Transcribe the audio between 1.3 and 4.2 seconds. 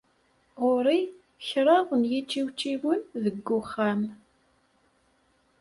kraḍ n yičiwčiwen deg uxxam.